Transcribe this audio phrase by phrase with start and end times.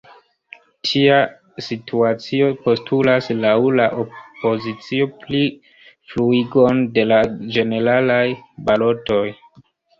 [0.87, 1.17] Tia
[1.65, 7.23] situacio postulas, laŭ la opozicio, plifruigon de la
[7.59, 8.27] ĝeneralaj
[8.73, 9.25] balotoj.